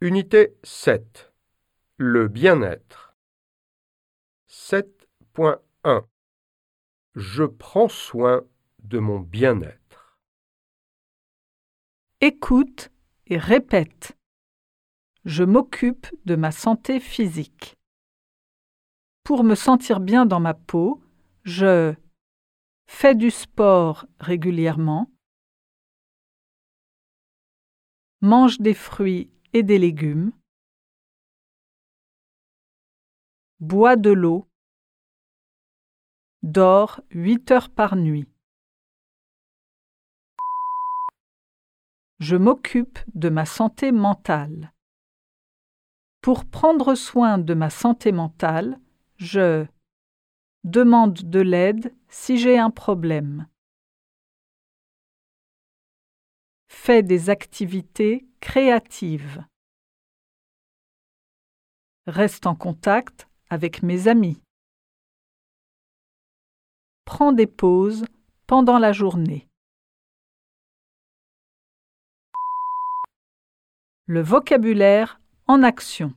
[0.00, 1.34] Unité 7.
[1.96, 3.16] Le bien-être.
[4.48, 6.06] 7.1.
[7.16, 8.42] Je prends soin
[8.78, 10.20] de mon bien-être.
[12.20, 12.92] Écoute
[13.26, 14.16] et répète.
[15.24, 17.74] Je m'occupe de ma santé physique.
[19.24, 21.02] Pour me sentir bien dans ma peau,
[21.42, 21.92] je
[22.86, 25.10] fais du sport régulièrement,
[28.20, 30.32] mange des fruits et des légumes,
[33.60, 34.48] bois de l'eau,
[36.42, 38.28] dors 8 heures par nuit.
[42.20, 44.72] Je m'occupe de ma santé mentale.
[46.20, 48.80] Pour prendre soin de ma santé mentale,
[49.16, 49.66] je
[50.64, 53.46] demande de l'aide si j'ai un problème.
[56.88, 59.44] Fais des activités créatives.
[62.06, 64.40] Reste en contact avec mes amis.
[67.04, 68.06] Prends des pauses
[68.46, 69.46] pendant la journée.
[74.06, 76.14] Le vocabulaire en action.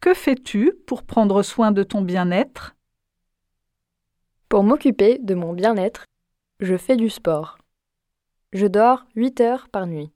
[0.00, 2.74] Que fais-tu pour prendre soin de ton bien-être?
[4.48, 6.04] Pour m'occuper de mon bien-être,
[6.58, 7.59] je fais du sport.
[8.52, 10.12] Je dors 8 heures par nuit.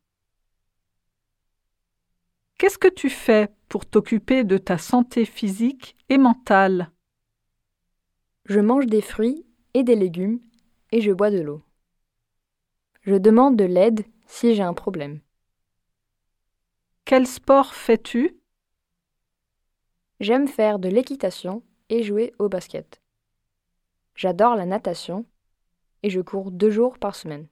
[2.59, 6.91] Qu'est-ce que tu fais pour t'occuper de ta santé physique et mentale?
[8.47, 10.41] Je mange des fruits et des légumes
[10.91, 11.63] et je bois de l'eau.
[13.03, 15.21] Je demande de l'aide si j'ai un problème.
[17.05, 18.37] Quel sport fais-tu?
[20.19, 23.01] J'aime faire de l'équitation et jouer au basket.
[24.17, 25.25] J'adore la natation
[26.03, 27.47] et je cours deux jours par semaine.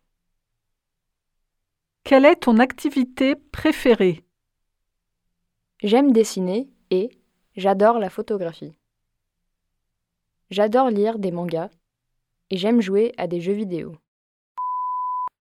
[2.13, 4.23] Quelle est ton activité préférée?
[5.83, 7.09] J'aime dessiner et
[7.57, 8.77] j'adore la photographie.
[10.51, 11.71] J'adore lire des mangas
[12.51, 13.97] et j'aime jouer à des jeux vidéo.